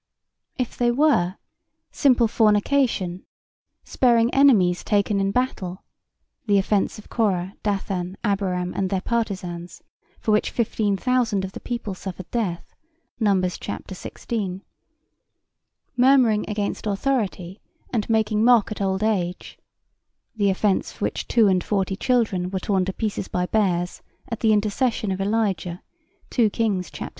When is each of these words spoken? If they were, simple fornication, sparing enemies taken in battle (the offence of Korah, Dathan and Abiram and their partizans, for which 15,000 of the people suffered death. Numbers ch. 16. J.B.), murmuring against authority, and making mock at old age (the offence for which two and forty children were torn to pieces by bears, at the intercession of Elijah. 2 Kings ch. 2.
If 0.57 0.75
they 0.77 0.89
were, 0.89 1.35
simple 1.91 2.27
fornication, 2.27 3.23
sparing 3.83 4.33
enemies 4.33 4.83
taken 4.83 5.19
in 5.19 5.29
battle 5.31 5.83
(the 6.47 6.57
offence 6.57 6.97
of 6.97 7.07
Korah, 7.07 7.53
Dathan 7.61 8.17
and 8.17 8.17
Abiram 8.33 8.73
and 8.73 8.89
their 8.89 9.01
partizans, 9.01 9.83
for 10.19 10.31
which 10.31 10.49
15,000 10.49 11.45
of 11.45 11.51
the 11.51 11.59
people 11.59 11.93
suffered 11.93 12.31
death. 12.31 12.73
Numbers 13.19 13.59
ch. 13.59 13.69
16. 13.91 14.57
J.B.), 14.57 14.65
murmuring 15.95 16.45
against 16.49 16.87
authority, 16.87 17.61
and 17.93 18.09
making 18.09 18.43
mock 18.43 18.71
at 18.71 18.81
old 18.81 19.03
age 19.03 19.59
(the 20.35 20.49
offence 20.49 20.91
for 20.91 21.05
which 21.05 21.27
two 21.27 21.45
and 21.47 21.63
forty 21.63 21.95
children 21.95 22.49
were 22.49 22.59
torn 22.59 22.85
to 22.85 22.93
pieces 22.93 23.27
by 23.27 23.45
bears, 23.45 24.01
at 24.29 24.39
the 24.39 24.51
intercession 24.51 25.11
of 25.11 25.21
Elijah. 25.21 25.83
2 26.31 26.49
Kings 26.49 26.89
ch. 26.89 27.01
2. 27.01 27.09